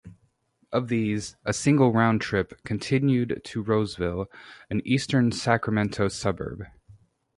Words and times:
Of 0.71 0.87
these, 0.87 1.35
a 1.45 1.53
single 1.53 1.93
round-trip 1.93 2.63
continued 2.63 3.39
to 3.43 3.61
Roseville, 3.61 4.31
an 4.67 4.81
eastern 4.83 5.31
Sacramento 5.31 6.07
suburb. 6.07 6.63